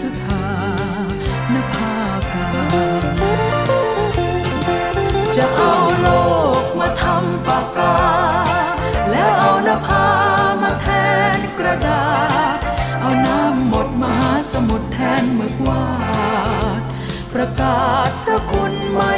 [0.00, 0.46] สธา
[1.54, 1.94] นภา
[2.34, 2.50] กา
[5.36, 6.08] จะเอาโล
[6.62, 7.98] กมาทำปากกา
[9.10, 10.06] แล้วเอานภา
[10.62, 10.88] มาแท
[11.36, 12.06] นกระดา
[12.56, 12.58] ษ
[13.00, 15.86] เอาน้ำหมดมหาสมุทรแทนหมึกวา
[16.80, 16.82] ด
[17.34, 19.14] ประกาศพระคุณไม่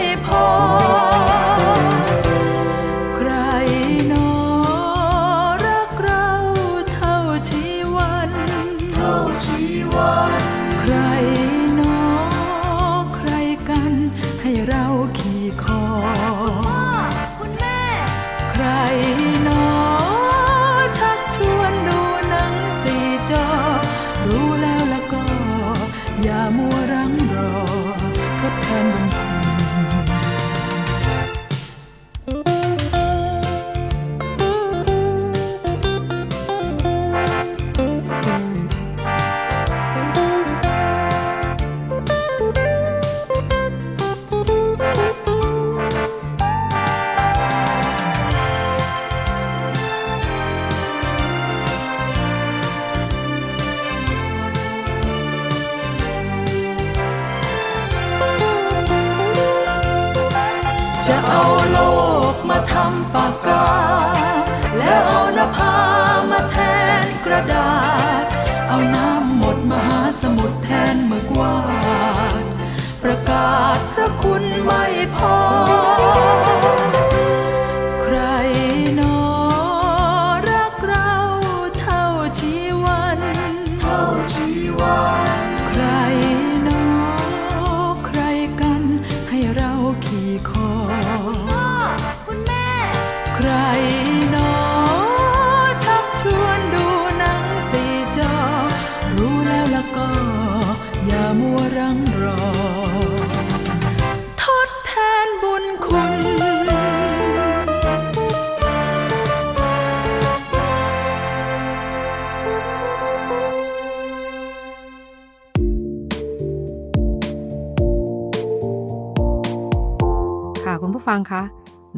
[121.11, 121.43] ฟังคะ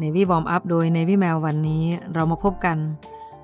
[0.01, 1.83] Navy Warm Up โดย Navy Mail วันนี้
[2.13, 2.77] เรามาพบกัน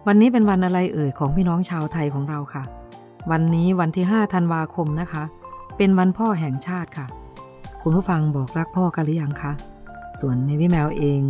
[0.08, 2.64] วันนี้เป็นวันอะไรเอ่ยของพี่น้องชาวไทยของเราค่ะ
[3.32, 5.24] วันนี้วันที่ 5 ธันวาคมนะคะ
[5.78, 7.08] เป็นวันพ่อแห่งชาติค่ะ
[7.82, 9.52] คุณผู้ฟังบอกรักพ่อกันหรือยังคะ
[10.20, 11.22] ส่วน Navy Mail เอง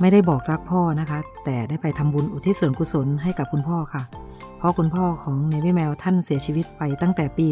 [0.00, 4.02] ไม่ได้บอกรักพ่อนะคะ แต่ได้ไปทำบุญอุทิศส่วนกุศลให้กับคุณพ่อค่ะ
[4.58, 7.46] เพราะคุณพ่อของ Navy Mail ท่านเสียชีวิตไปตั้งแต่ปี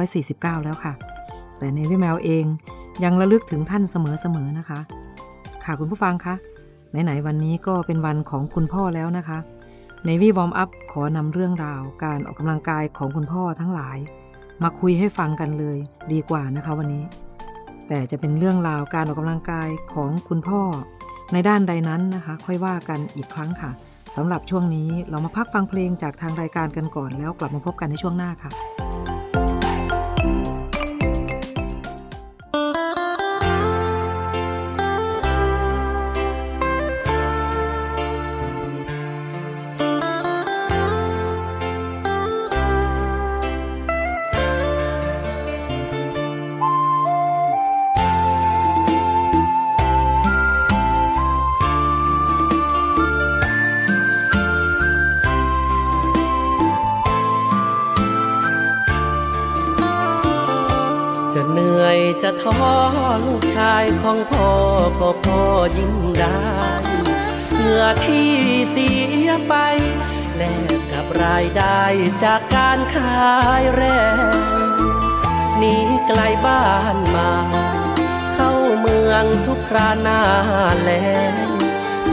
[0.00, 0.92] 2549 แล้วค่ะ
[1.58, 2.44] แต่ Navy Mail เอง
[3.04, 4.80] ยังระลึกถึงท่านเสมอๆนะคะ
[5.64, 6.34] ค่ะคุณผู้ฟังคะ
[6.90, 9.38] ไหนๆวันนี้ก็เป็นวันของคุณพ่อแล้วนะคะ
[10.06, 13.98] Navy Warm Up ขอนำเรื่องราว การออกกำลังกายของคุณพ่อทั้งหลาย
[14.62, 15.78] มาคุยให้ฟังกันเลย
[16.12, 17.04] ดีกว่านะคะวันนี้
[17.88, 20.60] แต่จะเป็นเรื่องราวการออกกำลังกายของคุณพ่อ
[21.32, 23.70] ในด้านใดนั้นนะคะ ค่อยว่ากันอีกครั้งค่ะ
[24.16, 28.50] สำหรับช่วงนี้เรามาพักฟังเพลงจากทางรายการกันก่อนแล้วกลับมาพบกันในช่วงหน้าค่ะ
[62.26, 62.60] จะท้อ
[63.26, 64.50] ลูกชายของพ่อ
[65.00, 65.42] ก็พ่อ
[65.76, 66.42] ยิ้มได้
[67.54, 68.32] เหงื่อที่
[68.70, 68.90] เสี
[69.26, 69.54] ยไป
[70.36, 71.82] แลกกับรายได้
[72.24, 73.26] จากการขา
[73.62, 73.82] ยแร
[74.16, 74.42] ง
[75.58, 75.76] หนี
[76.06, 77.32] ไกลบ้านมา
[78.34, 80.22] เข้าเมืองทุกคราหน้า
[80.80, 80.90] แล
[81.30, 81.34] ง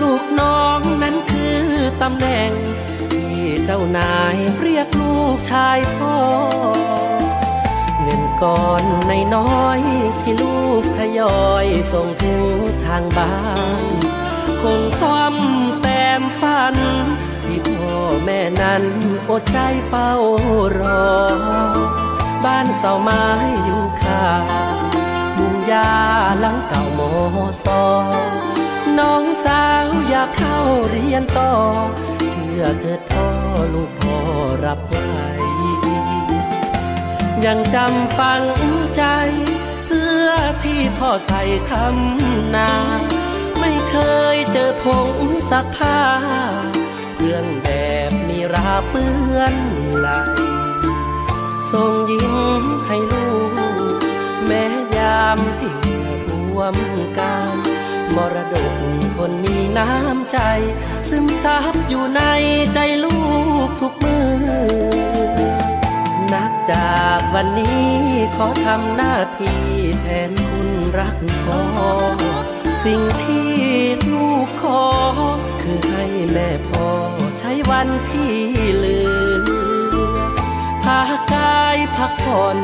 [0.01, 1.59] ลูกน้องนั้นคือ
[2.01, 2.51] ตำแหน่ง
[3.13, 6.17] ที่เจ้านายเรียกลูกชายพ่อ
[8.09, 9.79] งินก้อนในน้อย
[10.19, 12.43] ที่ลูกทยอยส่งถึง
[12.85, 13.37] ทางบ้า
[13.81, 13.83] น
[14.61, 15.35] คงซ่อม
[15.79, 15.85] แซ
[16.19, 16.75] มฝัน
[17.45, 17.95] ที่พ่อ
[18.25, 18.83] แม่นั้น
[19.29, 20.11] อดใจเฝ้า
[20.79, 21.09] รอ
[22.45, 23.25] บ้านเสาไม้
[23.63, 24.43] อยู่ข้าง
[25.37, 25.91] มุ่งยา
[26.39, 27.01] หลังเก่าโม
[27.63, 27.83] ซอ
[28.99, 30.59] น้องสาวอยากเข้า
[30.89, 31.53] เรียนต่อ
[32.29, 33.27] เชื่อเถิดพ่อ
[33.73, 34.17] ลูกพ่อ
[34.65, 35.38] รับไว้
[37.45, 38.43] ยังจำฝัง
[38.95, 39.03] ใจ
[39.85, 40.27] เสื้อ
[40.63, 42.71] ที่พ่อใส่ทำนา
[43.59, 43.95] ไม่เค
[44.35, 45.11] ยเจอผง
[45.49, 45.99] ซักผ้า
[47.15, 47.67] เครื่องแบ
[48.09, 49.55] บมีราเปื้อน
[49.99, 50.07] ไหล
[51.71, 52.29] ส่งยิ้
[52.61, 53.29] มให้ลู
[53.99, 54.01] ก
[54.45, 54.63] แม้
[54.97, 55.75] ยามที่
[56.27, 56.75] ท่วม
[57.19, 57.55] กาย
[58.15, 58.73] มรดก
[59.15, 60.37] คนมีน้ำใจ
[61.09, 62.21] ซึมซับอยู่ใน
[62.73, 63.17] ใจลู
[63.67, 65.08] กทุกมือ
[66.33, 67.91] นับจากวันนี้
[68.35, 69.61] ขอทำหน้าที่
[70.01, 71.61] แทนคุณรักพ่อ
[72.85, 73.53] สิ่งที่
[74.11, 74.83] ลูกขอ
[75.61, 76.89] คือให้แม่พ่อ
[77.39, 78.35] ใช้วันที่
[78.75, 79.45] เหลือ
[80.83, 81.01] พา
[81.33, 82.57] กายพักผ่อน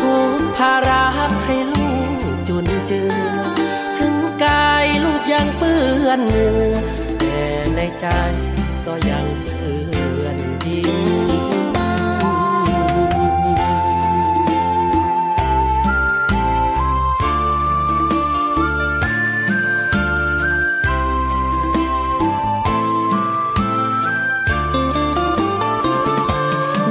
[0.00, 1.04] ทุกภาระ
[1.44, 3.16] ให้ลูกจุนเจือ
[3.98, 4.14] ถึง
[4.44, 6.74] กายลูกยังเปื้อนเหงื่อ
[7.18, 7.42] แต่
[7.74, 8.06] ในใจ
[8.86, 9.81] ก็ยังเปื้อ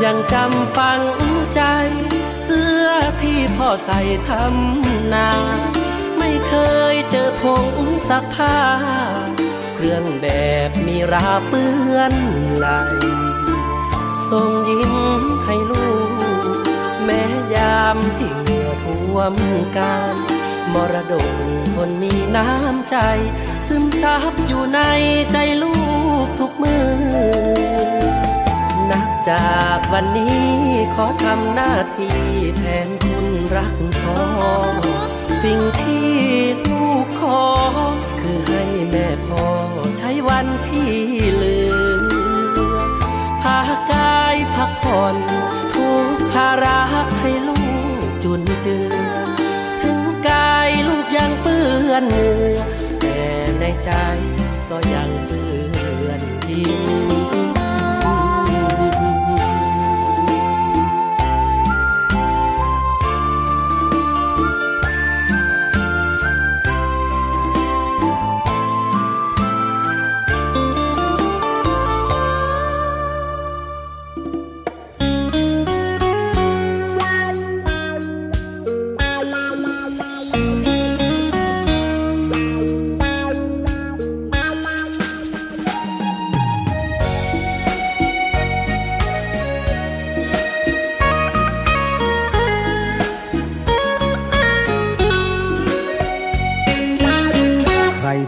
[0.04, 1.02] ยังจำฝัง
[1.56, 1.62] ใจ
[2.44, 2.86] เสื้อ
[3.22, 5.30] ที่พ่อใส่ทำนา
[6.18, 6.54] ไม่เค
[6.94, 7.68] ยเจอผง
[8.10, 8.58] ซักผ้า
[9.76, 10.28] เครื่องแบ
[10.68, 12.14] บมีราเปื้อน
[12.58, 12.68] ไหล
[14.30, 14.94] ส่งยิ้ม
[15.46, 16.66] ให้ลูก
[17.04, 17.24] แม้
[17.56, 19.36] ยามที่เหงื่อท่วม
[19.78, 20.16] กาย
[20.74, 21.32] มรดก
[21.76, 22.98] คนมีน้ำใจ
[23.68, 24.80] ซึมซับอยู่ใน
[25.32, 25.76] ใจลู
[26.26, 27.62] กทุกมือ
[28.92, 30.48] นับจากวันนี้
[30.96, 32.20] ขอทำหน้าที่
[32.58, 34.22] แทนคุณรักพ่อ
[35.44, 36.12] สิ่งที่
[36.70, 37.44] ลูกขอ
[38.20, 39.46] คือให้แม่พ่อ
[39.98, 40.94] ใช้วันที่
[41.34, 42.02] เหลือ
[43.42, 43.60] พา
[43.92, 45.16] กายพักผ่อน
[45.74, 46.80] ทุกภาระ
[47.20, 47.62] ให้ลู
[48.06, 48.96] กจุนเจือ
[49.84, 52.60] ถึงกายลูกยังเปื้อนเหงื่อ
[53.02, 53.20] แต่
[53.60, 53.92] ในใจ
[54.70, 55.50] ก็ยังเปื้
[56.08, 57.01] อนยิ้ม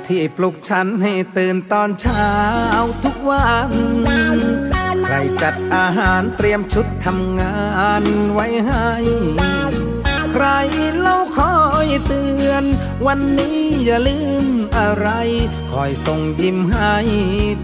[0.08, 2.30] ที่ปลุกฉันให้ตื่นตอนเช้า
[3.04, 3.72] ทุกวัน
[5.06, 7.58] ใครจัดอาหารเตรียมชุดทำงา
[8.02, 8.92] นไว้ให้
[10.34, 10.46] ใคร
[11.00, 11.56] เล่าคอ
[11.86, 12.64] ยเตือน
[13.06, 14.46] วันนี้อย่าลืม
[14.78, 15.08] อะไร
[15.72, 16.96] คอยส่งยิ้มให้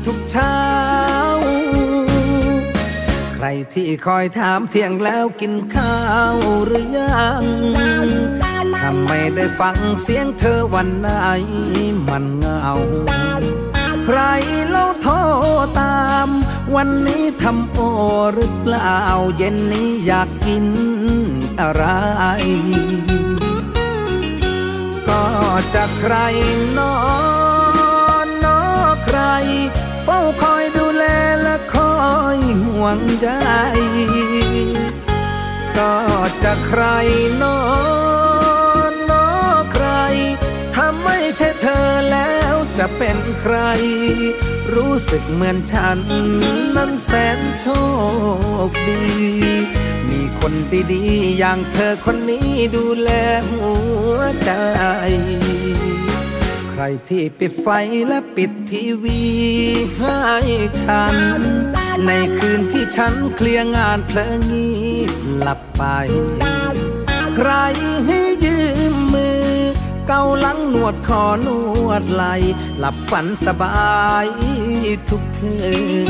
[0.05, 0.57] ทุกเช้า
[3.35, 5.97] ใครที่คอยถามเที่ยงแล้วกินข้า
[6.33, 7.43] วหรือยัง
[8.81, 11.09] ถ้าไม่ได้ฟังเสียงเธอวันไหน
[12.07, 12.71] มันเงา
[14.05, 14.19] ใคร
[14.69, 15.15] เล่าโทร
[15.79, 16.29] ตาม
[16.75, 17.79] วันนี้ทำโอ
[18.33, 18.97] หรือเปล่า
[19.37, 20.65] เย็นนี้อยากกิน
[21.59, 21.85] อะไร
[25.07, 25.23] ก็
[25.75, 26.15] จะใคร
[26.77, 26.95] นอ
[28.25, 28.61] นนอ
[29.05, 29.19] ใคร
[30.03, 31.03] เฝ้าคอยดูแล
[31.41, 31.93] และคอ
[32.35, 33.29] ยห่วงใย
[35.77, 35.95] ก็
[36.43, 36.83] จะใคร
[37.41, 37.57] นอ
[38.07, 38.08] น
[41.03, 43.55] ไม่ใช่เธอแล้วจะเป็นใคร
[44.75, 45.99] รู้สึกเหมือนฉัน
[46.75, 47.67] นั้นแสนโช
[48.69, 49.01] คดี
[50.09, 50.53] มีคน
[50.93, 53.09] ดีๆอย่างเธอคนนี้ดูแล
[53.49, 53.71] หั
[54.15, 54.51] วใจ
[56.69, 57.67] ใครที่ปิดไฟ
[58.07, 59.21] และปิดทีวี
[59.99, 60.17] ให้
[60.81, 61.15] ฉัน
[62.05, 64.71] ในคืนที่ฉันเคลียร์งานเพลิงงี
[65.09, 65.83] บหลับไป
[67.35, 67.51] ใคร
[68.05, 68.78] ให้ยืมมือ
[70.11, 71.47] เกาหลังนวดคอน
[71.87, 72.23] วดไหล
[72.79, 74.27] หลับฝันสบาย
[75.09, 75.55] ทุกคื
[76.07, 76.09] น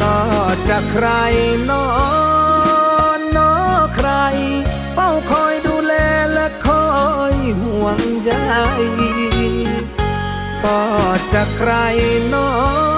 [0.00, 0.18] ก็
[0.68, 1.08] จะใคร
[1.70, 1.86] นอ
[3.18, 3.52] นนอ
[3.94, 4.10] ใคร
[4.92, 5.94] เฝ้าคอยดูแล
[6.32, 6.86] และคอ
[7.34, 8.32] ยห่วงใย
[10.64, 10.82] ก็
[11.32, 11.72] จะใคร
[12.34, 12.48] นอ
[12.94, 12.95] น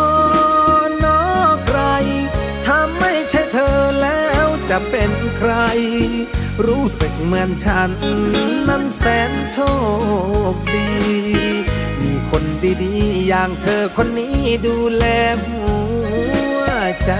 [4.81, 5.55] จะเป็นใคร
[6.67, 7.91] รู้สึกเหมือนฉัน
[8.69, 9.59] นั้นแสนโช
[10.53, 10.89] คดี
[12.01, 12.45] มีคน
[12.83, 15.05] ดีๆ อย่างเธอคนนี้ดูแล
[15.45, 15.61] หั
[16.61, 16.65] ว
[17.05, 17.13] ใจ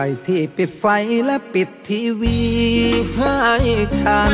[0.00, 0.84] รที่ปิดไฟ
[1.24, 2.40] และปิดทีวี
[3.16, 3.36] ให้
[4.00, 4.32] ฉัน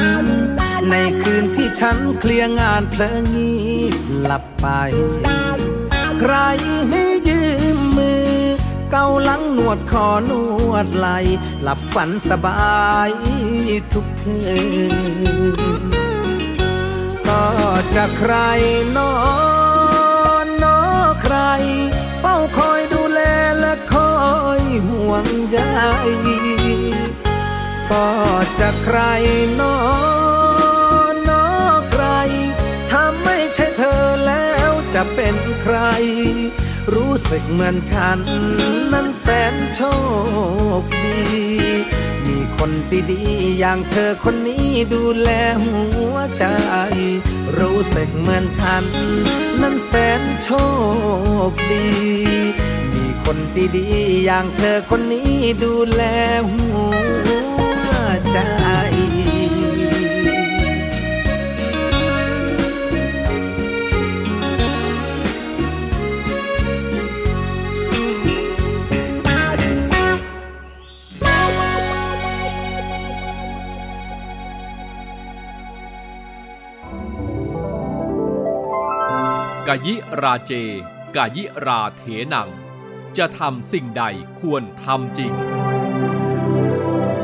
[0.91, 3.55] ในคืนที่ฉันเคลียร์งานเพลิงงี
[3.93, 4.67] บหลับไป
[6.21, 6.35] ใคร
[6.91, 7.43] ให้ยื
[7.77, 8.31] มมือ
[8.91, 10.33] เกาหลังนวดคอน
[10.71, 11.09] วดไหล
[11.63, 13.11] หลับฝันสบาย
[13.93, 14.41] ทุกคื
[14.93, 14.95] น
[17.29, 17.45] ก็
[17.95, 18.35] จะใคร
[18.97, 19.15] นอ
[20.45, 20.81] นนอ
[21.23, 21.37] ใคร
[22.21, 23.21] เฝ้าคอยดูแล
[23.59, 24.15] และคอ
[24.61, 25.59] ย ห่วงใย
[27.91, 28.09] ก็
[28.61, 28.99] จะใคร
[29.61, 29.79] นอ
[31.13, 31.47] นนอ
[31.91, 32.05] ใคร
[32.91, 35.77] ถ้าไม่ใช่เธอแล้วจะเป็นใคร
[36.95, 38.21] รู้สึกเหมือนฉัน
[38.93, 39.83] นั้นแสนโช
[40.81, 41.19] คดี
[42.27, 42.71] มีคน
[43.11, 45.31] ดีๆอย่างเธอคนนี้ดูแล
[45.65, 45.81] หั
[46.13, 46.45] วใจ
[47.59, 48.85] รู้สึกเหมือนฉัน
[49.61, 50.51] นั้นแสนโช
[51.51, 51.87] คดี
[53.29, 53.41] คน
[53.77, 53.87] ดี
[54.25, 56.03] อย่างเธอคนนี้ดูแล
[56.51, 58.39] หัวใจ
[79.69, 80.53] กายิราเจ
[81.17, 82.03] กายิราเถ
[82.35, 82.66] นัง
[83.19, 84.05] จะทำสิ่งใด
[84.41, 85.33] ควรทำจริง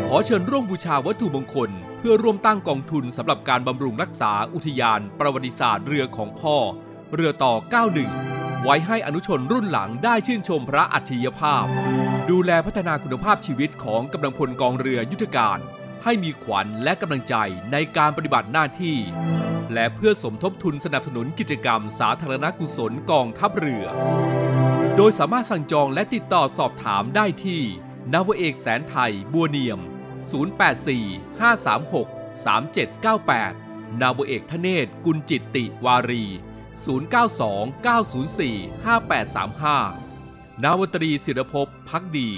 [0.06, 6.56] ขอเชิญร่วมบูชาวัตถุมงคล เพื่อร่วมตั้งกองทุนสำหรับการบำรุงรักษาอุทยาน ประวัติศาสตร์เรือของพ่อ
[7.14, 7.54] เรือต่อ
[8.08, 11.64] 91 ไว้ให้อนุชนรุ่นหลังได้ชื่นชมพระอัจฉริยภาพ
[12.30, 15.58] ดูแลพัฒนาคุณภาพชีวิตของกำลังพลกองเรือยุทธการ
[16.04, 17.34] ให้มีขวัญและกำลังใจ
[17.72, 18.98] ในการปฏิบัติหน้าที่
[19.72, 23.86] และเพื่อสมทบทุนสนับสนุนกิจกรรมสาธารณกุศลกองทัพเรือ
[24.96, 27.62] โดยสามารถสั่งจองและติดต่อสอบถามได้ที่
[28.12, 29.80] นาวเอกแสนไทยบัวเนียม
[30.40, 32.06] 084 536
[33.24, 36.24] 3798 นาวเอกทเนศกุลจิตติวารี
[37.06, 42.30] 092 904 5835 นาวตรีศิรภพพักดี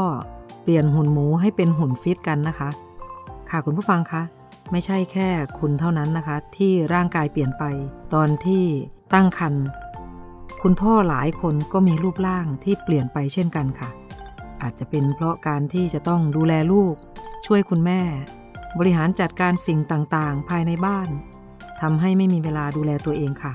[0.63, 2.69] เปลี่ยนหุ่นหมูให้เป็นหุ่นฟิตกันนะคะ
[3.49, 4.21] ค่ะคุณผู้ฟังคะ
[4.71, 7.63] ไม่ใช่แค่คุณเท่านั้นนะคะ ที่ร่างกายเปลี่ยนไป
[8.13, 8.65] ตอนที่
[9.13, 9.65] ตั้งครรภ์
[10.61, 13.89] คุณพ่อหลายคนก็มีรูปร่างที่เปลี่ยนไปเช่นกันค่ะ
[14.61, 16.95] อาจจะเป็นเพราะการที่จะต้องดูแลลูก
[17.45, 18.01] ช่วยคุณแม่
[18.79, 21.09] บริหารจัดการสิ่งต่างๆ ภายในบ้าน
[21.81, 23.53] ทำให้ไม่มีเวลาดูแลตัวเองค่ะ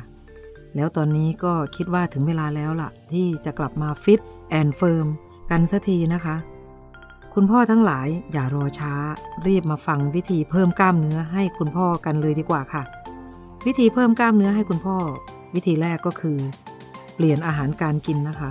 [0.75, 5.07] แล้วตอนนี้ก็คิดว่าถึงเวลาแล้วล่ะ ที่จะกลับมา fit and firm
[5.51, 6.37] กันสักทีนะคะ
[7.35, 8.95] คุณพ่อทั้งหลายอย่ารอช้า
[9.47, 12.83] รีบมาฟังวิธีเพิ่มกล้ามเนื้อให้คุณพ่อกันเลยดีกว่าค่ะ
[13.67, 14.97] วิธีเพิ่มกล้ามเนื้อให้คุณพ่อ
[15.55, 16.39] วิธีแรกก็คือ
[17.15, 18.51] เปลี่ยนอาหารการกินนะคะ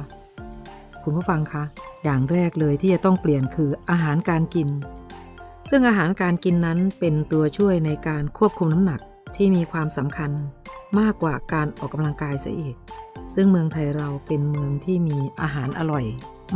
[1.03, 1.63] คุณผู้ฟังคะ
[2.03, 4.69] อย่างแรกเลยที่จะต้องเปลี่ยนคืออาหารการกิน
[5.69, 8.99] ซึ่งอาหารการกินนั้นเป็นตัวช่วยในการควบคุมน้ำหนัก
[9.35, 10.31] ที่มีความสำคัญ
[10.99, 12.75] มากกว่าการออกกำลังกายเสียอีก
[13.35, 16.05] ซึ่งเมืองไทยเราเป็นเมืองที่มีอาหารอร่อย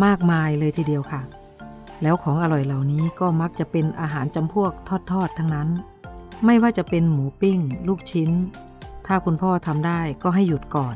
[0.05, 1.21] มากมายเลยทีเดียวค่ะ
[2.01, 4.71] แล้วของอร่อยเหล่านี้ก็มักจะเป็นอาหารจำพวก
[5.11, 5.69] ทอดๆ ทั้งนั้น
[6.45, 8.29] ไม่ว่าจะเป็นหมูปิ้ง ลูกชิ้น
[9.07, 10.95] ถ้าคุณพ่อทำได้ก็ให้หยุดก่อน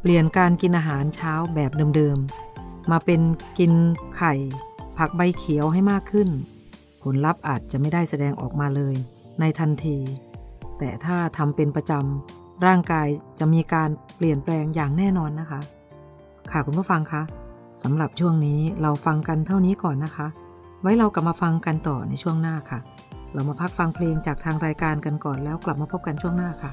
[0.00, 3.20] เปลี่ยนการกินอาหารเช้าแบบเดิมๆ มาเป็น
[3.58, 3.72] กิน
[4.16, 4.34] ไข่
[4.98, 6.28] ผักใบเขียวให้มากขึ้น
[7.02, 8.94] ผลลัพธ์อาจจะไม่ได้แสดงออกมาเลย
[9.40, 9.98] ในทันที
[10.78, 13.08] แต่ถ้าทำเป็นประจำร่างกาย
[13.38, 15.60] จะมีการเปลี่ยนแปลงอย่างแน่นอนนะคะ
[16.50, 17.22] ค่ะคุณผู้ฟังคะ
[17.82, 20.26] สำหรับช่วงนี้เราฟังกันเท่านี้ก่อนนะคะ
[20.82, 22.78] ไว้เรากลับมาฟังกันต่อในช่วงหน้าค่ะ
[23.36, 26.70] เรามาพักฟังเพลงจากทางรายการกันก่อนแล้วกลับมาพบกันช่วงหน้าค่ะ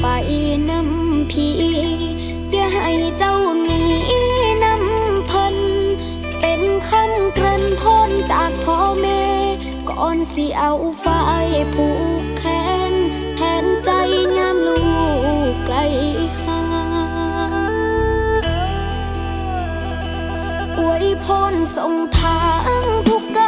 [0.00, 0.06] ไป
[0.68, 1.48] น้ำพี
[2.52, 2.88] อย่าให้
[3.18, 3.82] เจ้าหนี
[4.64, 5.56] น้ำพัน
[6.40, 9.22] เป็นคำเกริ่นพ้นจากพ่อแม่
[9.88, 11.06] ก่อนสิเอาไฟ
[11.74, 11.88] ผู
[12.20, 12.42] กแข
[12.92, 12.94] น
[13.36, 13.90] แทนใจ
[14.38, 14.80] ยามลู
[15.50, 15.76] กไกล
[16.40, 16.60] ห่า
[17.52, 17.54] ง
[20.78, 22.40] อวยพรส่งทา
[22.82, 23.38] งทุกก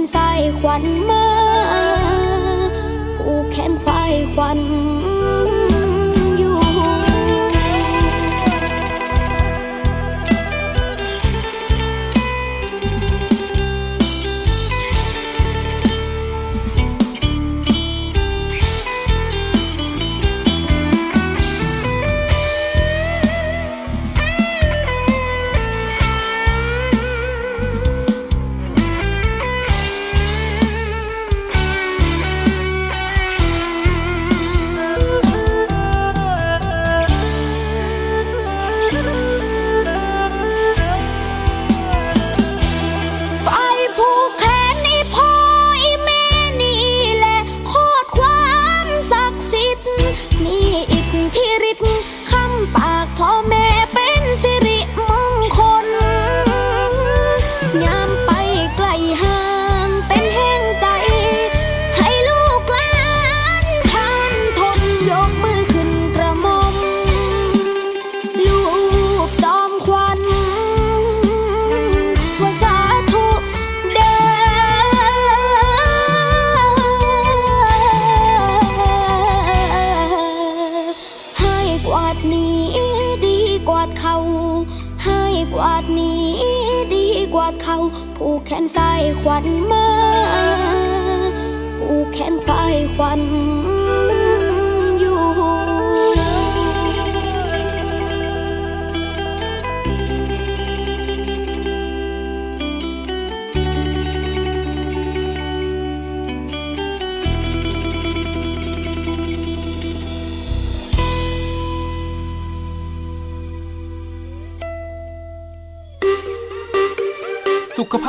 [0.00, 1.24] นซ้ายขวัญมา
[3.16, 4.60] ผูกแขนขวายขวัญ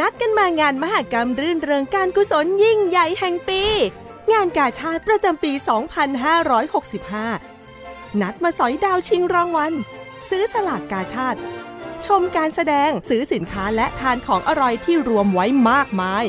[0.00, 3.62] นัดกันมางานมหกรรมรื่นเริงการกุศลยิ่งใหญ่แห่งปี
[4.32, 5.52] งานกาชาติประจำปี
[7.66, 9.72] 2565 นัดมาสอยดาวชิงรางวัล
[10.28, 11.38] ซื้อสลากกาชาติ
[12.06, 16.24] ชมการแสดงซื้อสินค้าและทานของอร่อยที่รวมไว้มากมาย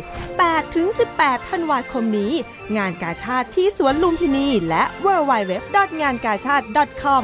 [0.72, 2.34] 8-18 ธันวาคมนี้
[2.78, 5.54] งานกาชาติที่สวนลุมพินีและ w w w
[6.02, 6.66] งานกาชาติ
[7.02, 7.24] .com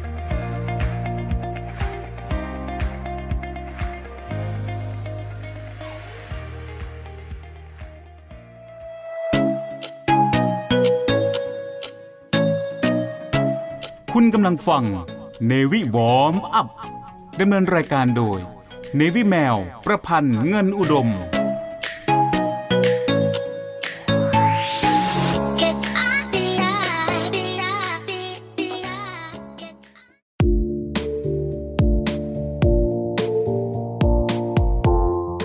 [14.23, 14.83] คุณกำลังฟัง
[15.51, 16.67] Navy Warm Up
[17.39, 18.39] ดำเนินรายการโดย
[18.99, 19.55] Navy แมว
[19.85, 21.07] ประพันธ์เงินอุดม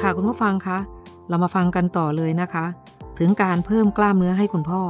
[0.03, 0.79] ค่ะคุณผู้ฟังคะ
[1.29, 2.65] เรามาฟังกันต่อเลยนะคะ
[3.19, 4.83] ถึงการเพิ่มกล้ามเนื้อให้คุณพ่อ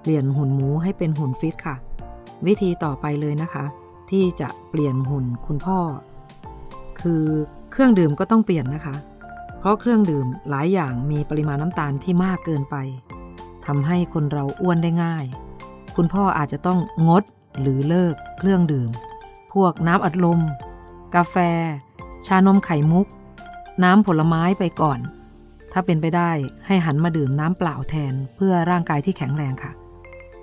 [0.00, 1.76] เปลี่ยนหุ่นหมูให้เป็นหุ่นฟิตค่ะ
[2.46, 3.64] วิธีต่อไปเลยนะคะ
[4.10, 5.78] ที่จะเปลี่ยนหุ่นคุณพ่อ
[7.00, 7.24] คือ
[7.72, 8.96] เครื่องดื่มก็ต้องเปลี่ยนนะคะ
[9.58, 12.76] เพราะเครื่องดื่มหลายอย่างมีปริมาณน้ำตาลที่มากเกินไป
[13.66, 15.24] ทำให้คนเราอ้วนได้ง่าย
[15.96, 17.22] คุณพ่ออาจจะต้องงด
[17.60, 18.90] หรือเลิกเครื่องดื่ม
[19.52, 20.40] พวกน้ำอัดลม
[21.14, 21.36] กาแฟ
[22.26, 23.06] ชานมไข่มุก
[23.84, 24.98] น้ำผลไม้ไปก่อน
[25.72, 26.30] ถ้าเป็นไปได้
[26.66, 29.72] ให้หันมาดื่มน้ำเปล่าแทนเพื่อร่างกายที่แข็งแรงค่ะ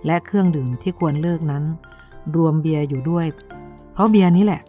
[0.07, 1.63] และเครื่องดื่มที่ควรเลิกนั้น
[2.35, 3.25] รวมเบียร์อยู่ด้วย
[3.93, 4.61] เพราะเบียร์นี้แหละ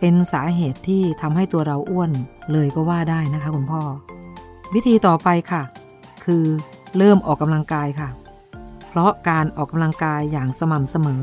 [0.00, 2.10] เป็นสาเหตุที่ทำให้ตัวเราอ้วน
[2.52, 3.82] เลยก็ว่าได้นะคะคุณพ่อ
[4.74, 5.62] วิธีต่อไปค่ะ
[6.24, 6.44] คือ
[6.98, 8.08] เริ่มออกกำลังกายค่ะ
[8.88, 11.22] เพราะการออกกำลังกายอย่างสม่ำเสมอ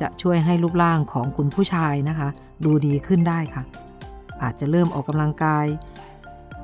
[0.00, 2.28] จะช่วยให้รูปร่างของคุณผู้ชายนะคะ
[2.64, 3.62] ดูดีขึ้นได้ค่ะ
[4.42, 5.66] อาจจะเริ่มออกกำลังกาย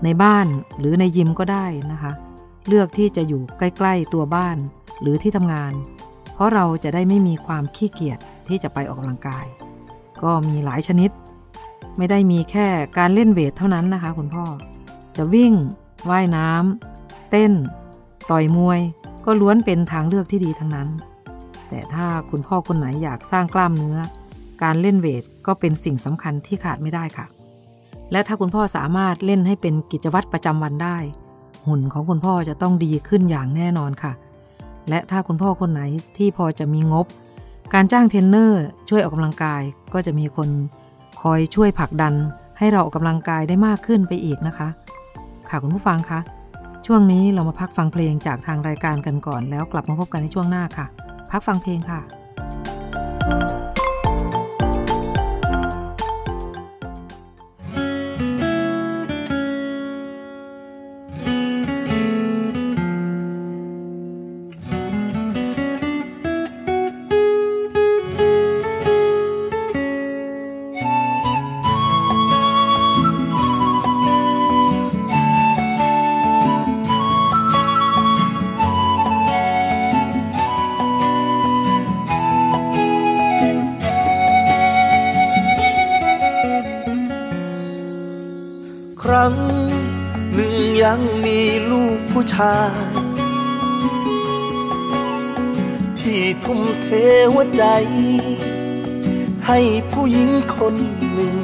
[0.04, 0.46] ในบ้าน
[0.78, 2.12] หรือในยิมก็ได้นะคะ
[2.68, 4.56] เลือกที่จะอยู่ใกล้ ๆตัวบ้าน
[5.00, 5.72] หรือที่ทำงาน
[6.34, 8.18] เพราะเราจะได้ไม่มีความขี้เกียจ
[8.48, 9.46] ที่จะไปออกกำลังกาย
[10.22, 11.10] ก็มีหลายชนิด
[11.96, 12.66] ไม่ได้มีแค่
[12.98, 14.44] การเล่นเวทเท่านั้นนะคะ คุณพ่อ
[15.16, 15.52] จะวิ่ง
[16.10, 17.52] ว่ายน้ำเต้น
[18.30, 18.80] ต่อยมวย
[19.24, 20.88] ก็ล้วนเป็นทางเลือกที่ดีทั้งนั้น
[21.68, 23.98] แต่ถ้าคุณพ่อคนไหนอยากสร้างกล้ามเนื้อ
[24.62, 27.26] การเล่น weight ก็เป็นสิ่งสำคัญที่ขาดไม่ได้ค่ะ
[28.12, 30.96] และถ้าคุณพ่อสามารถเล่นให้เป็นกิจวัตรประจำวันได้
[31.66, 34.12] หุ่นของคุณพ่อจะต้องดีขึ้นอย่างแน่นอนค่ะ
[34.88, 35.82] และถ้าคุณพ่อคนไหน
[36.16, 37.06] ที่พอจะมีงบ
[37.74, 40.48] การจ้างเทรนเนอร์ช่วยออกกำลังกายก็จะมีคน
[41.22, 42.14] คอยช่วยผลักดัน
[42.58, 44.68] ให้เราออกกำลังกายได้มากขึ้นไปอีกนะคะ
[45.48, 46.20] ค่ะคุณผู้ฟังคะ
[46.86, 50.86] ช่วงนี้เรามาพักฟังเพลงจากทางรายการกันก่อน แล้วกลับมาพบกันในช่วงหน้าค่ะ
[51.30, 52.00] พักฟังเพลงค่ะ
[53.62, 53.63] ค
[92.34, 92.56] ชา
[95.98, 96.88] ที่ทุ่มเท
[97.32, 97.64] หัวใจ
[99.46, 99.58] ให้
[99.90, 100.74] ผู้หญิงคน
[101.12, 101.36] หนึ่ง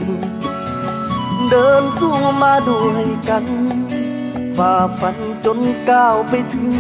[1.51, 3.45] เดินสู้มาด้วยกัน
[4.57, 5.59] ฝ่าฟันจน
[5.91, 6.71] ก้าวไปถึง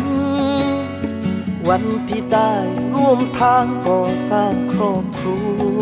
[1.69, 2.53] วันที่ได้
[2.95, 5.39] ร่วมทางก่อสร้างครอบครั
[5.79, 5.81] ว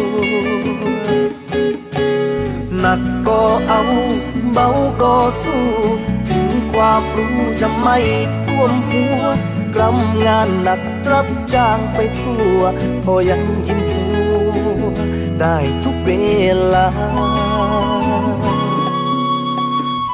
[2.78, 3.82] หนักก็เอา
[4.52, 4.68] เบา
[5.02, 5.64] ก็สู้
[6.82, 7.98] ความรู้จะไม่
[8.44, 9.20] ท่วมหัว
[9.74, 12.58] กรำงานหนักรับจ้างไปทั่ว
[13.04, 14.06] พอยังยิ้มหั
[14.80, 14.84] ว
[15.40, 16.10] ได้ทุกเว
[16.74, 16.86] ลา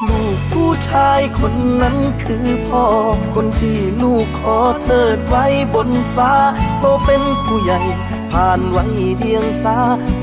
[0.07, 2.85] ลูกผู้ชายคนนั้นคือพ่อ
[3.35, 6.33] คนที่ลูกขอเทิดไว้บนฟ้า
[6.79, 7.79] โตเป็นผู้ใหญ่
[8.31, 8.85] ผ่านไว้
[9.17, 9.77] เดียงสา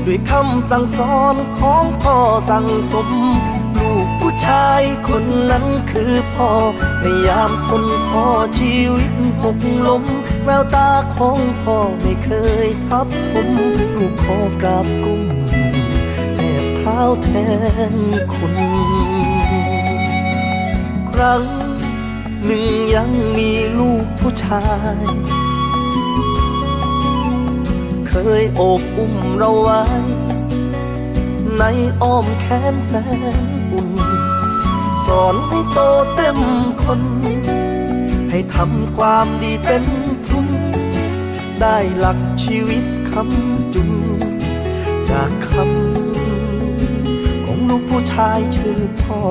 [0.05, 2.17] ด้วยคำสั่งสอนของพ่อ
[2.49, 3.09] สั่งสม
[4.45, 6.51] ชายคนนั้นคือพ่อ
[7.01, 8.25] ในยามทนท้อ
[8.59, 10.03] ชีวิตหกล้ม
[10.45, 12.29] แววตาของพ่อไม่เค
[12.65, 13.47] ยทับทม
[13.95, 15.23] ลูกขอกราบก้ม
[16.35, 17.29] แทบเท้าแท
[17.93, 17.95] น
[18.33, 18.55] คุณ
[21.11, 21.43] ครั้ง
[22.45, 22.65] หนึ่ง
[22.95, 24.63] ยังมีลูกผู้ชา
[24.95, 24.97] ย
[28.07, 29.81] เคยโอบอุ้มเราไว้
[31.57, 31.63] ใน
[32.01, 32.93] อ้อมแขนแส
[33.41, 33.89] น อุ่น
[35.05, 35.79] สอนให้โต
[36.15, 36.39] เต็ม
[36.83, 37.01] คน
[38.29, 39.83] ให้ทำความดีเป็น
[40.27, 40.47] ทุน
[41.61, 43.91] ได้หลักชีวิตคำจุน
[45.09, 49.21] จากคำของลูกผู้ชายชื่อพ่อ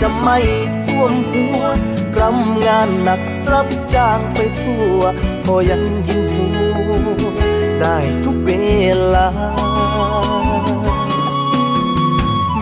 [0.00, 0.38] จะไม่
[0.86, 1.62] ท่วมหัว
[2.14, 3.22] กรำงานหนัก
[3.52, 5.00] รับจ้างไปทั่ว
[5.46, 6.30] ก็ยังยิ้ม
[6.76, 6.86] หั
[7.20, 7.24] ว
[7.80, 8.50] ได้ทุกเว
[9.14, 9.28] ลา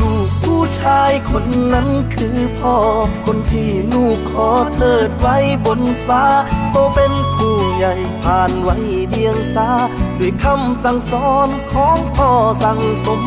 [0.00, 2.76] ลูกผู้ชายคนนั้นคือพ่อ
[3.24, 6.24] คนที่ลูกขอเทิดไว้บนฟ้า
[6.70, 8.76] โตเป็นผู้ใหญ่ผ่านไว้
[9.08, 9.68] เดียงสา
[10.18, 12.30] ด้วยคำสั่งสอนของพ่อ
[12.62, 13.22] สั่งสม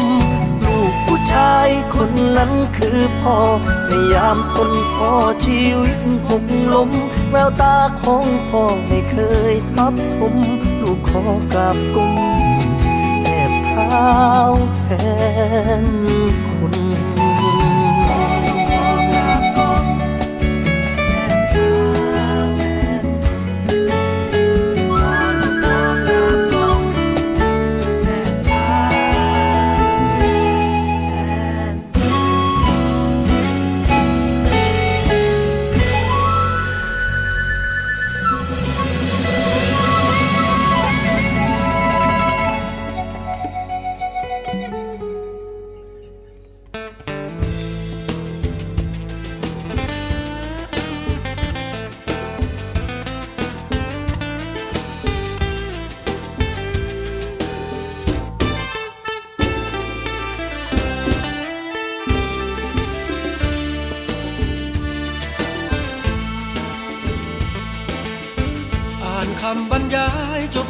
[1.32, 3.38] ชายคนนั้นคือพ่อ
[3.88, 5.13] ในยามทนท้อ
[5.45, 5.99] ชีวิต
[6.30, 6.43] หก
[6.74, 6.91] ล้ม
[7.32, 9.17] แววตาของพ่อไม่เค
[9.51, 10.36] ยทับทม
[10.82, 12.13] ลูกขอกราบก้ม
[13.22, 14.09] แทบเท้า
[14.78, 14.84] แท
[15.84, 15.86] น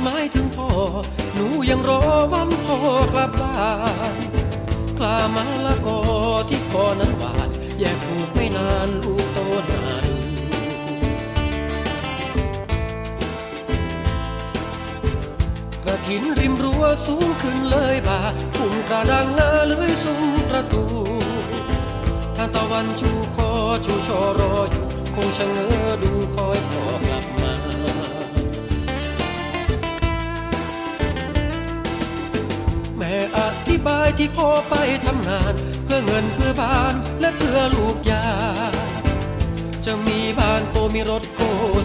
[0.04, 0.70] หมายถึงพ่อ
[1.34, 2.02] หนูยังรอ
[2.34, 2.78] วันพ่อ
[3.14, 3.56] กลับบ้า
[4.14, 4.16] น
[4.97, 6.00] กล้ามาละกอ
[6.50, 9.39] ที่พ่อนั้นหวานแยกถูกไม่นานลูกโต
[9.70, 10.06] นาน
[15.84, 18.20] กระถินริมรั้วสูงขึ้นเลยบ่า
[18.58, 20.84] ปุ่มกระดังหน้าเลื้อยซุ้มประตู
[22.36, 23.50] ท่านตะวันชูคอ
[23.86, 24.86] ชูชอรออยู่
[25.16, 27.29] คงชะเง้อดูคอยพ่อกลับ
[33.88, 34.76] บายที่พ่อไป
[35.06, 35.54] ทำงาน
[35.86, 38.26] เพื่อเงินเพื่อบ้านและเพื่อลูกยา
[39.86, 41.42] จะมีบ้านโตมีรถโก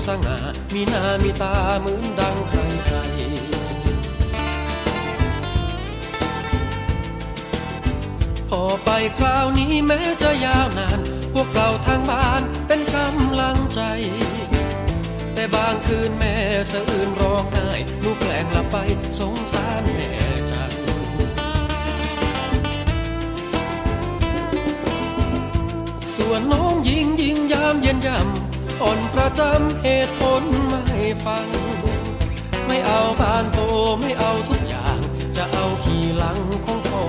[0.07, 0.39] สง่า
[0.75, 2.97] มีหน้ามีตาเหมือนดังใครใคร
[8.51, 10.99] พอไปคราวนี้แม้จะยาวนาน
[11.35, 13.81] พวกเราทางบ้านเป็นกำลังใจ
[15.35, 16.35] แต่บางคืนแม่
[16.71, 17.69] สะอื่นร้องไห้
[18.05, 18.77] ลูกแกล้งหลับไป
[19.19, 20.24] สงสารแม่
[26.27, 30.81] ส่วนน้องยิงยิงยามเย็นยำอ่อนประจำเหตุผลไม่
[31.25, 31.47] ฟัง
[32.66, 33.61] ไม่เอาบ้านโต
[34.01, 34.99] ไม่เอาทุกอย่าง
[35.37, 37.03] จะเอาขี่หลังของพ่อ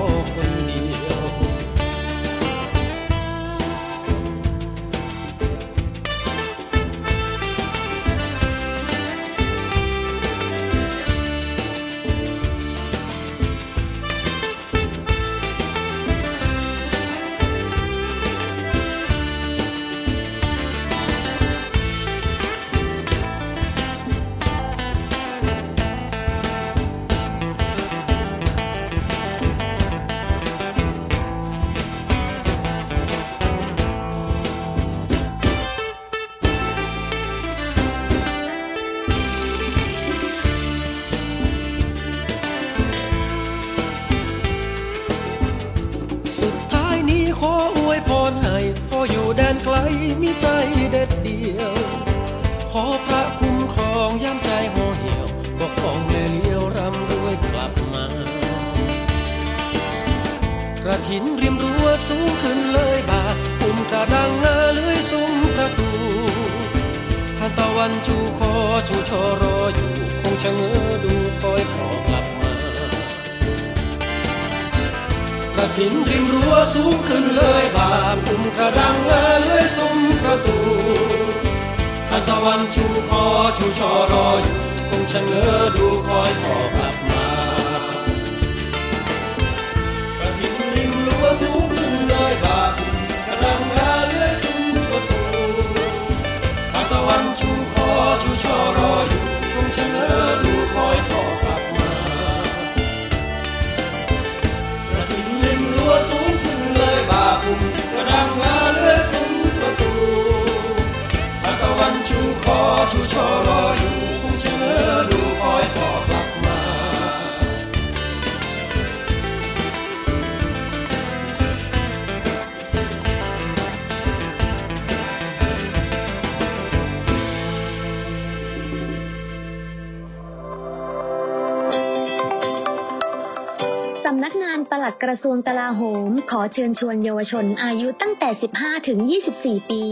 [134.10, 139.00] สำนักงานปลัดกระทรวงกลาโหม ขอเชิญชวนเยาวชนอายุตั้งแต่ 15 ถึง
[139.36, 139.84] 24 ปี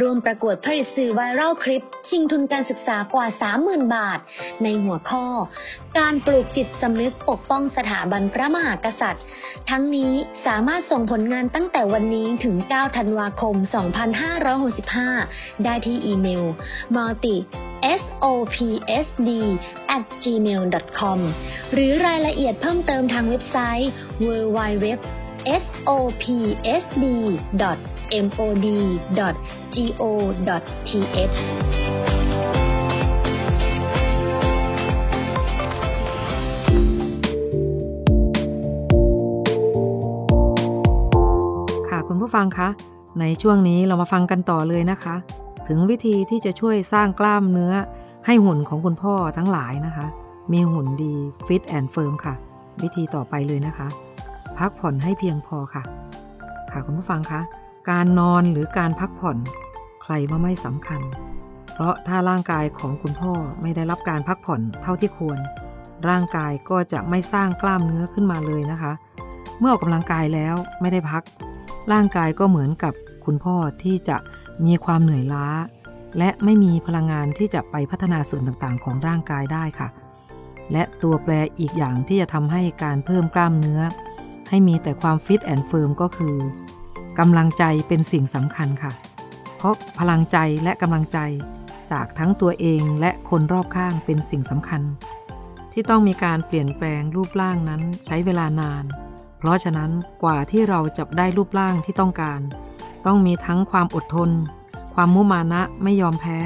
[0.00, 3.26] รวมประกวดผลิตสื่อไวรัลคลิป ชิงทุนการศึกษากว่า
[3.60, 4.18] 30,000 บาท
[4.62, 5.26] ในหัวข้อ
[5.98, 9.24] การปลูกจิตสำนึกปกป้องสถาบันพระมหากษัตริย์
[9.70, 10.12] ทั้งนี้
[10.46, 13.54] สามารถส่งผลงานตั้งแต่วันนี้ถึง 9 ธันวาคม
[15.20, 16.44] 2565 ได้ที่อีเมล
[16.94, 17.36] multi
[18.00, 19.30] sopsd
[19.96, 21.18] at gmail.com
[21.72, 23.90] หรือรายละเอียดเพิ่มเติมทางเว็บไซต์
[24.24, 24.86] www
[25.62, 26.58] sopsd.mod.go.th
[41.88, 42.68] ค่ะคุณผู้ฟังคะ
[43.20, 45.14] ในช่วงนี้เรามาฟังกันต่อเลยนะคะ
[45.68, 47.74] ถึงวิธีที่จะช่วยสร้างกล้ามเนื้อ
[48.26, 50.06] ให้หุ่นของคุณพ่อทั้งหลายนะคะ
[50.52, 51.14] มีหุ่นดี
[51.46, 52.34] fit and firm ค่ะ
[52.82, 53.88] วิธีต่อไปเลยนะคะ
[54.58, 55.82] พักผ่อนให้เพียงพอค่ะ
[56.70, 57.40] ค่ะคุณผู้ฟังคะ
[57.90, 59.38] การนอนหรือการพักผ่อน
[60.02, 61.00] ใครว่าไม่สำคัญ
[61.74, 65.38] เพราะถ้าร่างกายของคุณพ่อไม่ได้รับการพักผ่อนเท่าที่ควร
[66.08, 68.92] ร่างกายก็จะไม่สร้างกล้ามเนื้อขึ้นมาเลยนะคะ
[69.60, 71.22] เมื่อออกกำลังกายแล้วไม่ได้พัก
[71.92, 72.94] ร่างกายก็เหมือนกับ
[73.24, 74.16] คุณพ่อที่จะ
[74.66, 75.46] มีความเหนื่อยล้า
[76.18, 79.88] และไม่มีพลังงานที่จะไปพัฒนาส่วนต่างๆ ของร่างกายได้ค่ะ
[80.72, 83.80] และตัวแปรอีกอย่างที่จะทำให้การเพิ่มกล้ามเนื้อ
[84.48, 86.36] ให้มีแต่ความ fit and firm ก็คือ
[87.18, 88.92] กำลังใจเป็นสิ่งสำคัญค่ะ
[89.56, 91.18] เพราะพลังใจและกำลังใจ
[91.92, 94.82] จากทั้งตัวเองและคนรอบข้างเป็นสิ่งสำคัญ
[95.72, 98.84] ที่ต้องมีการเปลี่ยนแปลงรูปร่างนั้นใช้เวลานาน
[99.38, 99.90] เพราะฉะนั้น
[100.22, 102.40] กว่าที่เราจะได้รูปร่างที่ต้องการ
[103.06, 104.30] ต้องมีทั้งความอดทน
[104.94, 106.38] ความมุมานะไม่ยอมแพ้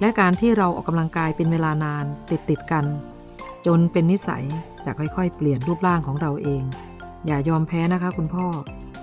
[0.00, 2.84] และการที่เราออกกำลังกายเป็นเวลานานติดติดกัน
[3.66, 4.44] จนเป็นนิสัย
[4.84, 6.62] จะค่อยๆ เปลี่ยนรูปร่างของเราเอง
[7.26, 8.46] อย่ายอมแพ้นะคะคุณพ่อ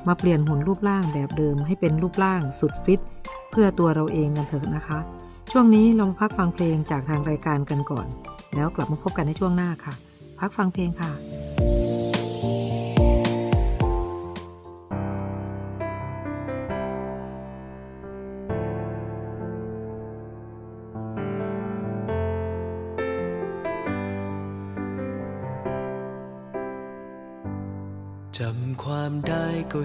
[0.07, 3.01] มาเปลี่ยนหุ่นรูปร่างแบบเดิมให้เป็นรูปร่างสุดฟิต
[3.51, 4.99] เพื่อตัวเราเองกันเถอะนะคะ
[5.51, 8.07] ช่วงนี้ลองพักฟังเพลงจากทางรายการกันก่อน
[8.55, 9.93] แล้วกลับมาพบกันในช่วงหน้าค่ะ
[10.39, 11.11] พักฟังเพลงค่ะ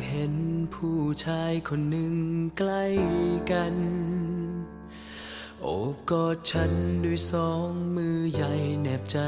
[0.09, 0.35] เห็น
[0.75, 2.15] ผู้ชายคนหนึ่ง
[2.59, 2.85] ใกล้
[3.53, 3.75] กัน
[5.63, 6.73] โอบกอดฉัน
[7.05, 9.19] ด้วยสองมือใหญ่แนบใจ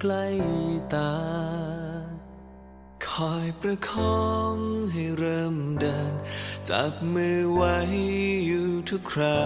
[0.00, 0.26] ใกล้
[0.94, 1.14] ตา
[3.06, 3.90] คอยประค
[4.22, 4.56] อง
[4.92, 6.12] ให้เริ่มเดิน
[6.68, 7.76] จับมือไว้
[8.46, 9.42] อยู่ทุกครา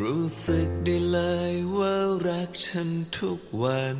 [0.00, 1.18] รู้สึกได้เล
[1.52, 1.96] ยว่า
[2.28, 2.88] รักฉัน
[3.18, 3.98] ทุกวัน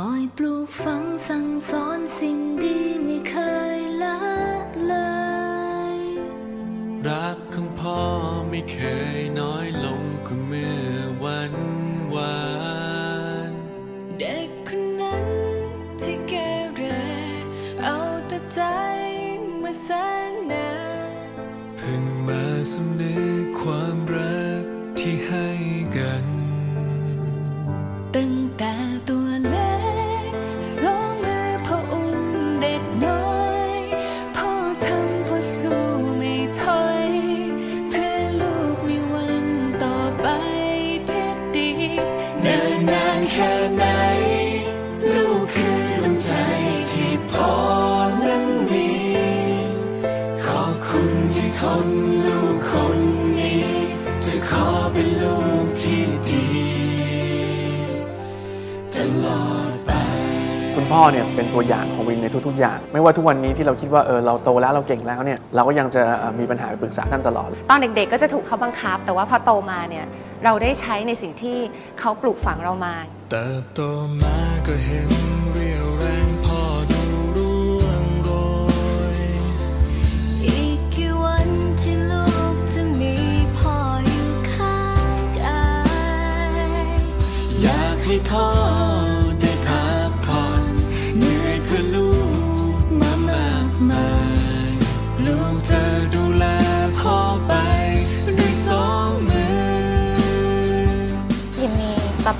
[0.00, 3.36] คอยปลูกฝังสั่งสอนสิ่งดีไม่เค
[3.78, 4.18] ยละ
[4.86, 4.94] เล
[5.94, 5.96] ย
[7.08, 8.00] รักของพ่อ
[8.50, 8.78] ไม่เค
[9.18, 10.86] ยน้อยลงกว่าเมื่อ
[11.24, 11.54] วัน
[12.14, 12.38] วา
[13.50, 13.52] น
[14.20, 15.26] เด็กคนนั้น
[16.02, 16.34] ที่เก
[16.74, 16.82] เร
[17.84, 18.60] เอาแต่ใจ
[19.62, 19.88] มาแส
[20.30, 20.72] นนา
[21.28, 21.32] น
[21.76, 24.62] เพิ่งมาสำนึกความรัก
[24.98, 25.48] ที่ให้
[25.98, 43.84] กันานแค่ไหน
[45.14, 46.30] ลูกคือดวงใจ
[46.92, 47.52] ที่พ่อ
[48.24, 48.90] นั้นมี
[50.44, 52.15] ขอบคุณที่ทนลูกคน
[60.86, 70.04] คุณพ่อเนี่ยเป็นตัวอย่างของวินในทุกๆอย่าง ไม่ว่าทุกวันนี้ที่เราคิดว่าเออเราโตแล้วเราเก่งแล้วเนี่ยเราก็ยังจะเอ่อมีปัญหาไปปรึกษาท่านตลอด ตอนเด็กๆ ก็จะถูกเขาบังคับ แต่ว่าพอโตมาเนี่ย
[70.44, 71.58] เราได้ใช้ในสิ่งที่
[72.00, 72.94] เขาปลูกฝังเรามา
[73.30, 73.80] เติบโต
[74.22, 75.10] มาก็เห็น
[75.54, 76.60] เรียวแรงพ่อ
[76.90, 77.02] ดู
[77.36, 78.30] ร่วงโร
[79.16, 79.20] ย
[80.44, 81.48] อีกกี่วัน
[81.80, 83.14] ที่ลูกจะมี
[83.58, 83.76] พ่อ
[84.06, 84.80] อยู่ข้า
[85.18, 85.66] งกา
[86.50, 87.00] ย
[87.62, 88.46] อยากให้พ่อ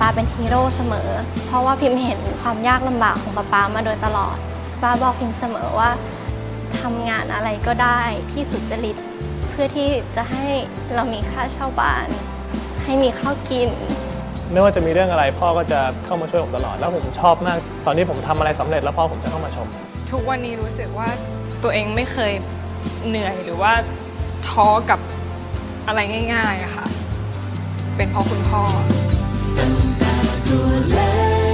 [0.01, 1.11] ป๊าป๊าเป็นฮีโร่เสมอ
[1.47, 4.37] เพราะว่าพิมเห็นความยากลำบากของป๊าป๊ามาโดยตลอด
[4.83, 5.91] ป๊าบอกพิมเสมอว่า
[6.81, 8.01] ทำงานอะไรก็ได้
[8.33, 8.97] ที่สุจริต
[9.51, 10.47] เพื่อที่จะให้
[10.95, 12.07] เรามีค่าเช่าบ้าน
[12.85, 13.71] ให้มีข้าวกิน
[14.53, 19.67] ไม่ว่าจะมีเรื่องอะไรพ่อก็จะเข้ามาช่วยผมตลอดแล้วผมชอบมาก ตอนที่ผมทำอะไรสำเร็จแล้วพ่อผมจะเข้ามาชม
[20.11, 21.09] ทุกวันนี้รู้สึกว่า
[21.63, 22.33] ตัวเองไม่เคย
[23.09, 23.73] เหนื่อยหรือว่า
[24.49, 25.01] ท้อกับ
[25.87, 26.01] อะไร
[26.33, 26.87] ง่ายๆอะค่ะ
[27.97, 28.63] เป็นเพราะคุณพ่อ
[30.49, 31.11] ตัวเล็
[31.45, 31.46] ก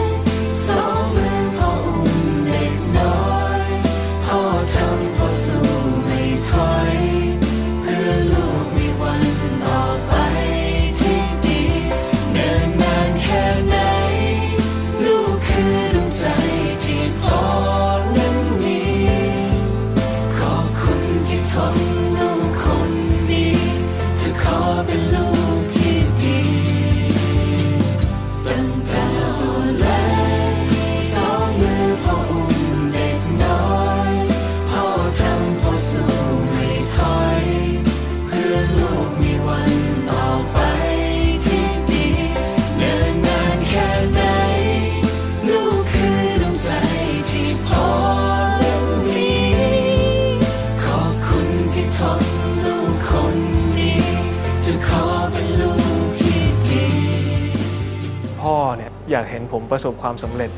[59.73, 60.51] ประสบความสำเร็จ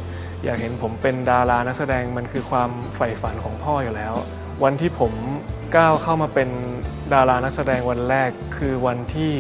[0.45, 4.15] อยากเห็นผมเป็นดารานักแสดงมันคือความใฝ่ฝันของพ่ออยู่แล้ว
[4.65, 5.13] วันที่ผม
[5.77, 6.49] ก้าวเข้ามาเป็น
[7.13, 9.33] ดารานักแสดงวันแรกคือวันที่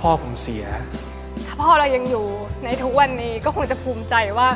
[0.00, 0.64] พ่อผมเสีย
[1.46, 2.26] ถ้าพ่อเรายังอยู่
[2.64, 4.48] ในทุกวันนี้ก็คงจะภูมิใจว่า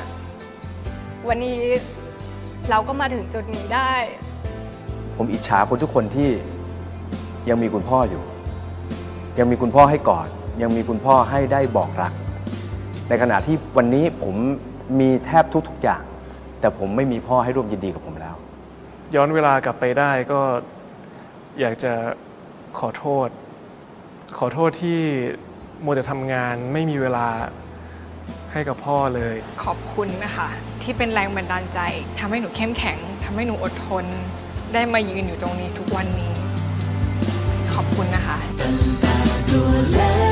[1.28, 1.58] วันนี้
[2.70, 3.92] เราก็มาถึงจุดนี้ได้
[5.16, 6.30] ผมอิจฉาคนทุกคนที่
[7.48, 8.22] ยังมีคุณพ่ออยู่
[9.38, 10.28] ยังมีคุณพ่อให้กอด
[10.62, 12.12] ยังมีคุณพ่อให้ได้บอกรัก
[13.10, 14.34] ในขณะที่วันนี้ผม
[15.00, 16.02] มีแทบทุกๆอย่าง
[16.60, 18.36] แต่ผมไม่มีพ่อให้ร่วมยินดีกับผมแล้ว
[19.14, 20.40] ย้อนเวลากลับไปได้ก็
[21.60, 21.92] อยากจะ
[22.78, 23.28] ขอโทษ
[24.38, 25.00] ขอโทษที่
[25.84, 27.26] มัวแต่ทำงานไม่มีเวลา
[28.52, 29.34] ให้กับพ่อเลย
[29.64, 30.48] ขอบคุณนะคะ
[30.82, 31.80] ที่เป็นแรงบันดาลใจ
[32.18, 34.04] ทำให้หนูเข้มแข็งทำให้หนูอดทน
[34.74, 36.32] ได้มายืนอยู่ตรงนี้ทุกวันนี้
[37.74, 38.38] ขอบคุณนะคะ
[39.50, 40.29] ตัวเล็ก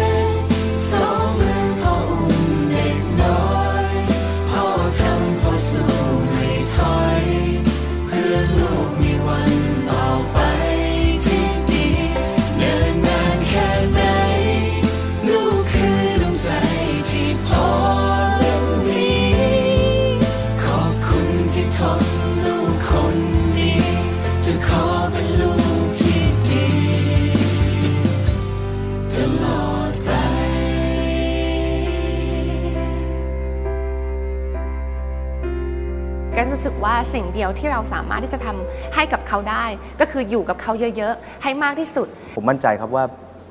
[36.98, 39.64] สึกว่าสิ่งเดียวที่เราสามารถที่จะทำให้กับเขาได้
[40.00, 43.04] ก็คืออยู่กับเขาเยอะๆ ให้มากที่สุด ผมมั่นใจครับว่า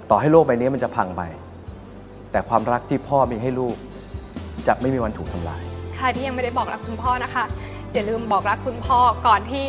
[0.09, 1.21] ต่อให้โลกใบนี้มันจะพังไป
[2.31, 3.75] แต่ความรักที่พ่อมีให้ลูก
[4.67, 5.61] จะไม่มีวันถูกทำลาย
[5.95, 7.43] ใครที่ยังไม่ได้บอกรักคุณพ่อนะคะ
[7.93, 9.65] อย่าลืมบอกรักคุณพ่อก่อนที่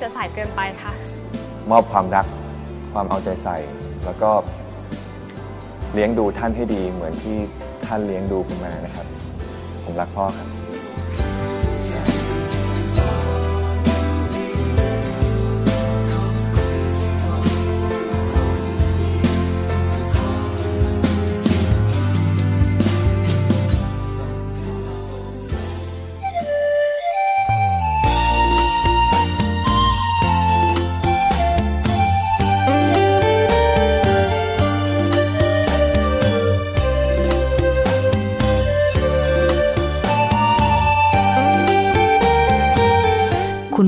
[0.00, 0.92] จะสายเกินไปค่ะ
[1.70, 2.26] มอบความรัก
[2.92, 3.56] ความเอาใจใส่
[4.04, 4.30] แล้วก็
[5.94, 7.36] เลี้ยงดูท่านให้ดีเหมือนที่
[7.86, 9.06] ท่านเลี้ยงดูคุณมานะครับ
[9.84, 10.57] ผมรักพ่อครับ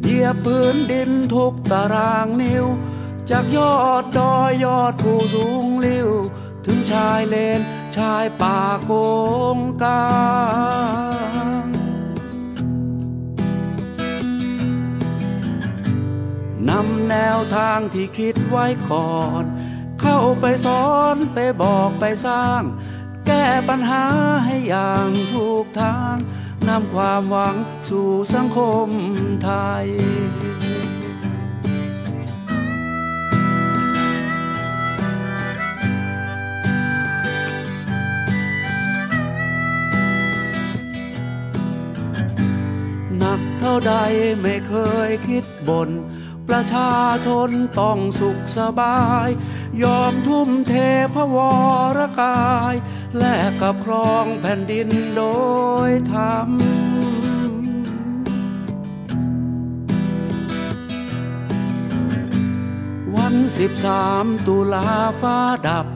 [0.00, 2.66] เหยียบพื้นดินทุกตารางนิ้ว
[3.30, 6.10] จากยอดดอยยอดภูสูงลิ้ว
[6.64, 7.60] ถถึงชายเลน
[7.96, 8.92] ชายป่าโก
[9.56, 10.02] งกา
[16.68, 19.44] นำแนวทางที่คิดไว้ก่อน
[20.00, 22.62] เข้าไปสอนไปบอกไปสร้าง
[23.26, 24.04] แก้ปัญหา
[24.44, 26.16] ให้อย่างถูกทาง
[26.68, 27.56] นำความหวัง
[27.88, 28.88] สู่สังคม
[29.44, 29.50] ไท
[29.82, 29.86] ย
[43.18, 43.92] หนักเท่าใด
[44.42, 44.74] ไม่เค
[45.08, 45.88] ยคิดบน
[46.48, 46.92] ประชา
[47.26, 49.28] ชนต้องสุขสบาย
[49.82, 50.74] ยอมทุ่มเท
[51.14, 51.36] พระว
[51.98, 52.40] รกา
[52.72, 52.74] ย
[53.16, 55.24] แลกกับครองแผ่นดินโด
[55.88, 56.48] ยธรรม
[63.16, 64.88] วันสิบสามตุลา
[65.20, 65.38] ฟ้า
[65.68, 65.86] ดับ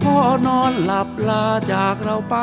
[0.00, 2.36] พ่อนอนหลับลาจากเราไป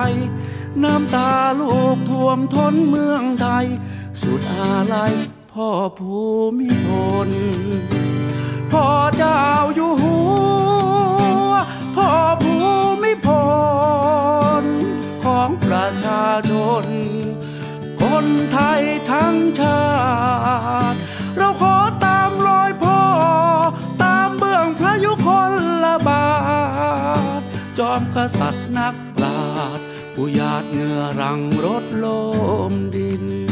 [0.84, 3.66] น้ำตาลูกท่วมท้นเมืองไทย
[4.22, 5.14] สุดอาลัย
[5.54, 5.70] พ่อ
[6.00, 6.18] ภู
[6.60, 6.90] มิพ
[7.28, 7.30] ล
[8.72, 8.86] พ่อ
[9.18, 9.44] เจ้า
[9.76, 10.18] อยู่หั
[11.50, 11.52] ว
[11.96, 12.10] พ่อ
[12.44, 12.56] ภู
[13.04, 13.28] มิพ
[14.62, 14.64] ล
[15.24, 16.52] ของประชาช
[16.84, 16.86] น
[18.02, 18.82] คนไทย
[19.12, 19.84] ทั้งชา
[20.92, 20.98] ติ
[21.38, 21.76] เราขอ
[22.06, 23.02] ตามรอยพ่อ
[24.04, 25.30] ตามเบื้องพระยุค
[25.84, 26.28] ลบา
[27.40, 27.42] ท
[27.80, 29.42] จอมกษัตริย์นักปรา
[29.78, 29.86] ชญ์
[30.16, 32.06] ผู้หยาดเหงื่อรังรถโล
[32.72, 33.49] มดิน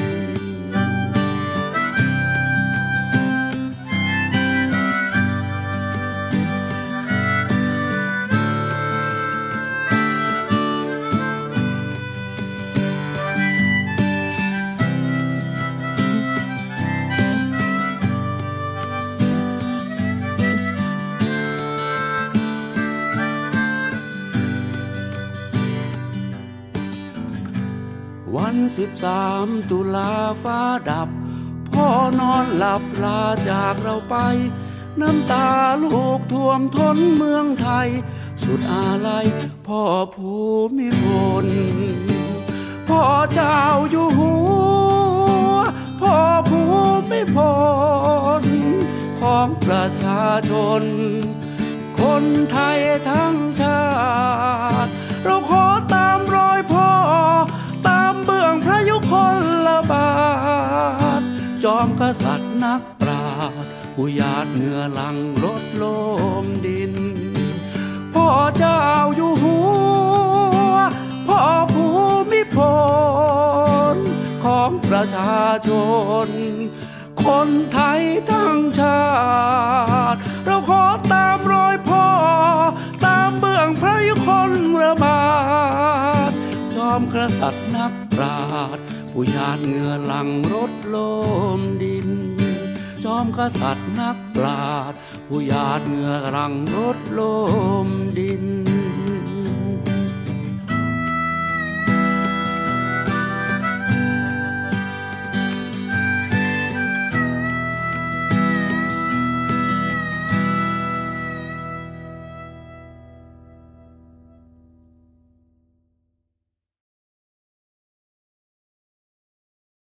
[28.78, 30.13] วันสิบสามตุลา
[30.43, 30.59] ฟ้า
[30.89, 31.09] ดับ
[31.73, 31.88] พ่อ
[32.19, 34.15] นอนหลับลาจากเราไป
[35.01, 35.49] น้ำตา
[35.84, 37.89] ลูกท่วมท้นเมืองไทย
[38.43, 39.25] สุดอาลัย
[39.67, 39.84] พ่อ
[40.15, 40.34] ภู
[40.78, 41.05] มิพ
[41.43, 41.47] ล
[42.88, 43.01] พ่อ
[43.34, 43.61] เจ้า
[43.91, 44.34] อยู่หั
[45.51, 45.57] ว
[46.01, 46.15] พ่อ
[46.49, 46.61] ภู
[47.11, 47.38] มิพ
[48.41, 48.43] ล
[49.21, 50.51] ของประชาช
[50.82, 50.84] น
[51.99, 53.84] คนไทยทั้งชา
[54.86, 54.91] ติ
[55.23, 56.89] เราขอตามรอยพ่อ
[58.28, 59.13] เบื้องพระยุค
[59.67, 60.09] ลบา
[61.19, 61.21] ท
[61.63, 63.28] จอมกษัตริย์นักปรา
[63.63, 65.84] ชญ์ผู้ยาดเหงื่อหลังรถโล
[66.43, 66.93] มดิน
[68.13, 68.82] พ่อเจ้า
[69.15, 69.57] อยู่หั
[70.71, 70.75] ว
[71.28, 71.41] พ่อ
[71.73, 71.86] ภู
[72.32, 72.57] มิพ
[73.95, 73.97] ล
[74.45, 75.69] ของประชาช
[76.28, 76.30] น
[77.23, 78.01] คนไทย
[78.32, 79.03] ทั้งชา
[80.13, 82.05] ติ เราขอตามรอยพ่อ
[83.05, 84.30] ตามเบื้องพระยุค
[84.84, 85.21] ลบา
[86.30, 86.32] ท
[86.75, 88.39] จอมกษัตริย์นัก รา
[88.78, 88.80] ช
[89.11, 90.95] ผู้ยานเหงื่อหลังรถโล
[91.59, 92.09] มดิน
[93.03, 97.22] จอมกษัตริย์นักปราชญ์ผู้ยานเหงื่อหลังรถโล
[97.86, 97.88] ม
[98.20, 98.45] ดิน